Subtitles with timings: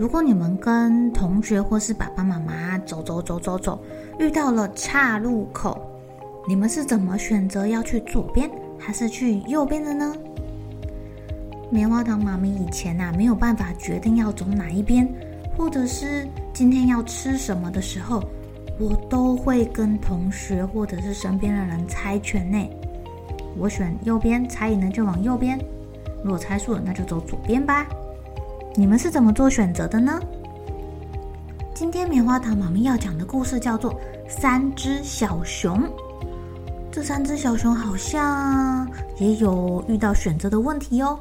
[0.00, 3.78] 如果你们跟同学或是爸爸妈妈走走走走走，
[4.18, 5.78] 遇到了岔路口，
[6.48, 10.16] 你们是怎么选择要去左边还是去右边的呢？
[11.70, 15.06] 棉花糖妈咪以前呐、啊、没有办法决定要走哪一边，
[15.54, 18.24] 或者是今天要吃什么的时候，
[18.78, 22.58] 我都会跟同学或者是身边的人猜拳呢。
[23.54, 25.58] 我选右边，猜赢了就往右边；
[26.24, 27.86] 如果猜输了，那就走左边吧。
[28.76, 30.20] 你们是怎么做选择的呢？
[31.74, 33.92] 今天棉花糖妈咪要讲的故事叫做
[34.28, 35.78] 《三只小熊》。
[36.92, 41.18] 这三只小熊好像也有遇到选择的问题哦。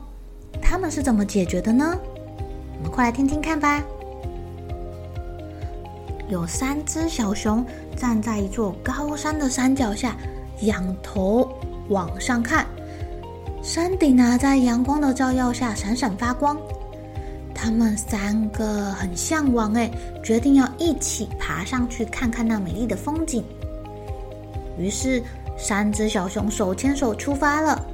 [0.62, 1.98] 他们是怎么解决的呢？
[2.78, 3.84] 我们快来听听看吧。
[6.30, 10.16] 有三只小熊站在一座高山的山脚下，
[10.62, 11.50] 仰头
[11.90, 12.68] 往上看，
[13.64, 16.56] 山顶啊，在阳光的照耀下闪闪发光。
[17.62, 19.92] 他们三个很向往，哎，
[20.24, 23.44] 决定要一起爬上去看看那美丽的风景。
[24.78, 25.22] 于是，
[25.58, 27.86] 三只小熊手牵手出发了，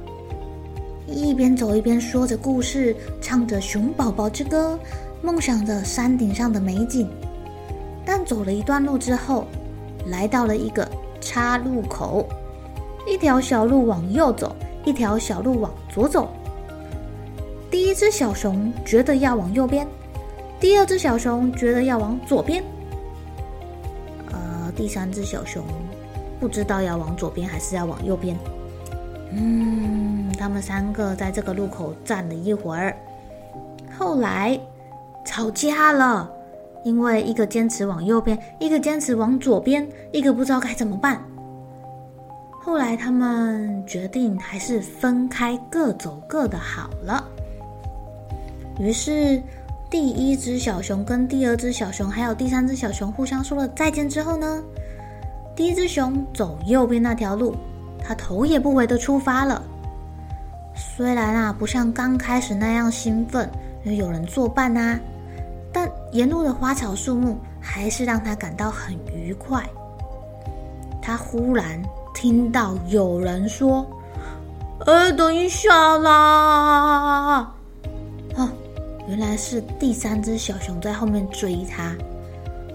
[1.08, 4.78] 一边走一边说着故事，唱着熊宝宝之歌，
[5.20, 7.10] 梦想着山顶上的美景。
[8.04, 9.46] 但走了一段路之后，
[10.06, 10.88] 来到了一个
[11.20, 12.24] 岔路口，
[13.04, 14.54] 一条小路往右走，
[14.84, 16.28] 一条小路往左走。
[17.76, 19.86] 第一只小熊觉得要往右边，
[20.58, 22.64] 第二只小熊觉得要往左边，
[24.32, 25.62] 呃，第三只小熊
[26.40, 28.34] 不知道要往左边还是要往右边。
[29.30, 32.96] 嗯，他们三个在这个路口站了一会儿，
[33.94, 34.58] 后来
[35.22, 36.30] 吵架了，
[36.82, 41.22] 因为一个坚持往右边，一个坚持往左边，一个不知道该怎么办。
[42.62, 47.22] 后来他们决定还是分开，各走各的好了。
[48.78, 49.42] 于是，
[49.88, 54.62] 第一只小熊跟第二只小熊，还有第三只小熊互相说了再见之后呢，
[55.54, 57.56] 第一只熊走右边那条路，
[57.98, 59.62] 它头也不回的出发了。
[60.74, 63.50] 虽然啊，不像刚开始那样兴奋，
[63.84, 65.00] 因为有人作伴啊，
[65.72, 69.64] 但沿路的花草树木还是让它感到很愉快。
[71.00, 71.80] 他忽然
[72.12, 73.86] 听到有人说
[74.84, 77.54] ：“呃，等一下啦！”
[79.16, 81.96] 原来是第三只小熊在后面追它，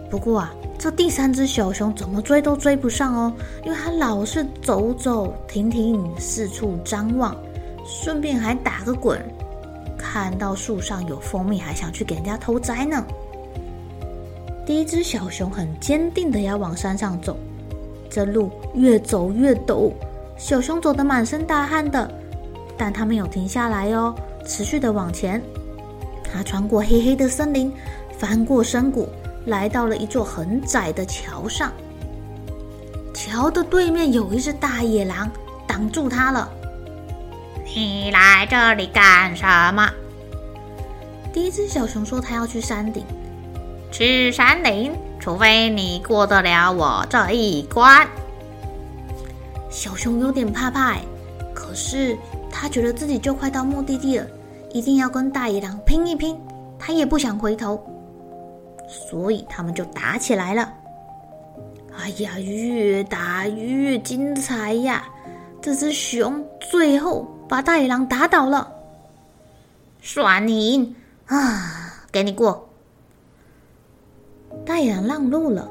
[0.09, 7.37] 不过啊，这第三只小熊怎么追都追不上哦，因为它老是走走停停，四处张望，
[7.85, 9.21] 顺便还打个滚，
[9.95, 13.05] 看到树上有蜂蜜还想去给人家偷摘呢。
[14.65, 17.37] 第一只小熊很坚定的要往山上走，
[18.09, 19.91] 这路越走越陡，
[20.37, 22.11] 小熊走得满身大汗的，
[22.75, 24.15] 但它没有停下来哦，
[24.47, 25.39] 持续的往前。
[26.31, 27.71] 他穿过黑黑的森林，
[28.17, 29.09] 翻过山谷，
[29.45, 31.71] 来到了一座很窄的桥上。
[33.13, 35.29] 桥的对面有一只大野狼
[35.67, 36.49] 挡住他了。
[37.73, 39.89] 你来这里干什么？
[41.33, 43.05] 第一只小熊说：“它要去山顶。
[43.91, 48.05] 去山顶，除非你过得了我这一关。”
[49.71, 50.97] 小熊有点怕怕，
[51.53, 52.17] 可是
[52.51, 54.27] 他觉得自己就快到目的地了。
[54.73, 56.39] 一定要跟大野狼拼一拼，
[56.79, 57.81] 他也不想回头，
[58.87, 60.73] 所以他们就打起来了。
[61.97, 65.03] 哎呀，越打越精彩呀！
[65.61, 68.71] 这只熊最后把大野狼打倒了，
[70.01, 70.95] 算你赢
[71.27, 72.05] 啊！
[72.11, 72.67] 给你过。
[74.65, 75.69] 大野狼让路了。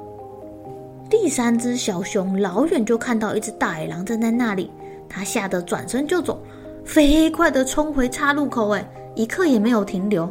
[1.10, 4.70] 第三只小熊老远就看到一只大野狼站在那里，
[5.08, 6.39] 他吓得转身就走。
[6.90, 8.84] 飞快的冲回岔路口，哎，
[9.14, 10.24] 一刻也没有停留。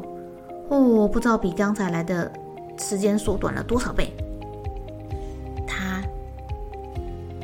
[0.68, 2.30] 哦，不知道比刚才来的
[2.78, 4.14] 时间缩短了多少倍。
[5.66, 6.04] 他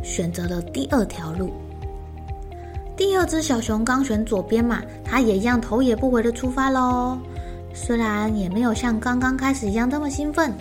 [0.03, 1.49] 选择了第二条路。
[2.97, 7.17] 第二只小熊刚选左边嘛，它也一样头也不回的出发喽。
[7.73, 10.51] 虽然也没有像刚刚开始一样这么兴奋，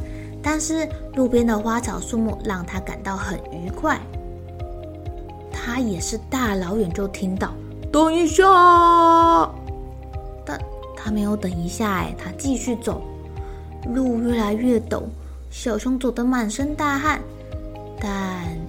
[0.40, 4.00] 但是路边的花草树木让它感到很愉快。
[5.50, 7.52] 它也是大老远就听到
[7.94, 8.42] “等一下”，
[10.44, 10.60] 但
[10.96, 13.00] 它没有等一下，哎，它继续走。
[13.94, 15.00] 路越来越陡，
[15.48, 17.20] 小熊走得满身大汗，
[18.00, 18.10] 但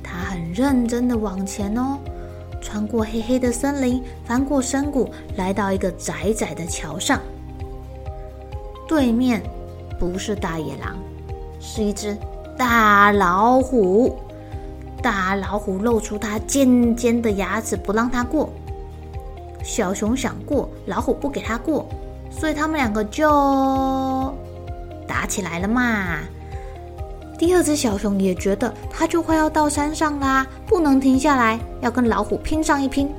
[0.04, 1.98] 它很认真的往前哦。
[2.62, 7.20] 穿过黑黑的森林，翻过深谷，来到一个窄窄的桥上。
[8.88, 9.42] 对面
[10.00, 11.00] 不是大野狼，
[11.60, 12.16] 是一只
[12.56, 14.20] 大老虎。
[15.02, 18.54] 大老虎露出它尖尖的牙齿，不让它过。
[19.66, 21.90] 小熊想过，老虎不给它过，
[22.30, 24.32] 所以他们两个就
[25.08, 26.20] 打起来了嘛。
[27.38, 33.12] 第二只小熊也觉得，它就快要到山上啦，不能停下来，要跟老虎拼上一拼。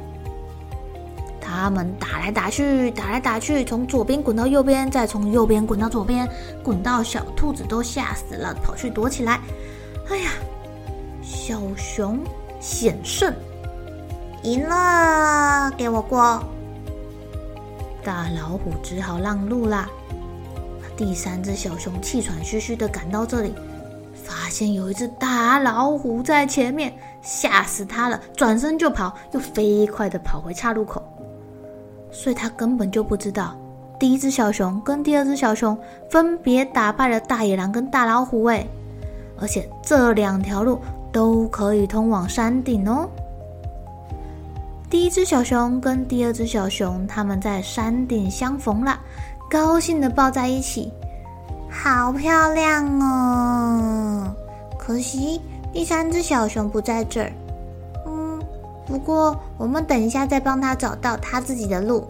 [1.41, 6.29] 他们打来打去，打来打去，从左边滚到右边，再从右边滚到左边，
[6.63, 9.41] 滚到小兔子都吓死了，跑去躲起来。
[10.09, 10.31] 哎呀，
[11.23, 12.21] 小熊
[12.61, 13.35] 险胜，
[14.43, 16.43] 赢了，给我过。
[18.05, 19.89] 大老虎只好让路啦。
[20.97, 23.55] 第三只小熊气喘吁吁地赶到这里，
[24.15, 31.03] 发现有一只大老虎在前面，吓死他了，转身就跑，又飞快地跑回岔路口。
[32.13, 33.55] 所以他根本就不知道，
[33.99, 35.77] 第一只小熊跟第二只小熊
[36.09, 38.67] 分别打败了大野狼跟大老虎诶，
[39.39, 40.81] 而且这两条路
[41.13, 43.07] 都可以通往山顶哦。
[44.89, 48.99] 第一只小熊跟第二只小熊他们在山顶相逢了，
[49.51, 50.93] 高兴地抱在一起，
[51.69, 54.33] 好漂亮哦！
[54.79, 55.41] 可惜
[55.73, 57.33] 第三只小熊不在这儿。
[58.87, 62.07] 不过，我们等一下再帮他找到他自己的路，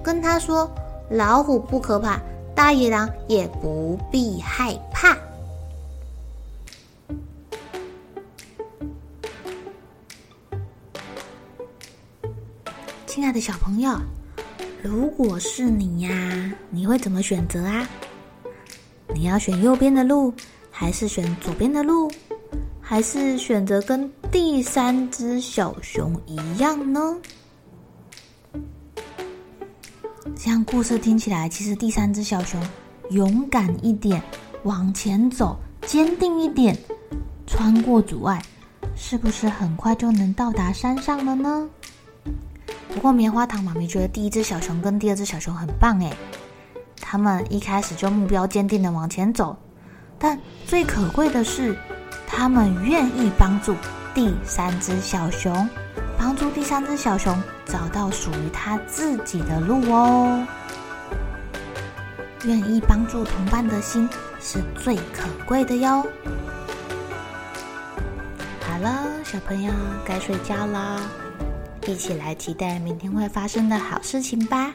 [0.00, 0.70] 跟他说：
[1.08, 2.20] 老虎不可怕，
[2.54, 5.16] 大野狼也不必害怕。
[13.14, 13.96] 亲爱的小朋友，
[14.82, 17.88] 如果是你呀，你会怎么选择啊？
[19.14, 20.34] 你要选右边的路，
[20.68, 22.10] 还是选左边的路？
[22.80, 27.16] 还是选择跟第三只小熊一样呢？
[30.36, 32.60] 这样故事听起来，其实第三只小熊
[33.10, 34.20] 勇敢一点，
[34.64, 35.56] 往前走，
[35.86, 36.76] 坚定一点，
[37.46, 38.42] 穿过阻碍，
[38.96, 41.70] 是不是很快就能到达山上了呢？
[42.92, 46.12] 不过棉花糖妈咪觉得第一只小熊跟第二只小熊很棒诶，
[47.00, 49.56] 他们一开始就目标坚定的往前走，
[50.18, 51.76] 但最可贵的是。
[52.26, 53.76] 他们愿意帮助
[54.12, 55.68] 第三只小熊，
[56.18, 60.44] 帮助第三只小熊找到属于他自己的路哦。
[62.44, 64.08] 愿意帮助同伴的心
[64.40, 66.04] 是最可贵的哟。
[68.66, 69.72] 好了，小朋友
[70.04, 71.00] 该睡觉了，
[71.86, 74.74] 一起来期待明天会发生的好事情吧。